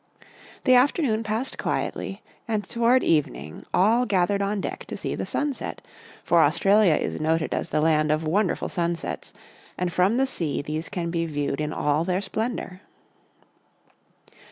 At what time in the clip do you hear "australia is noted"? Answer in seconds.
6.41-7.53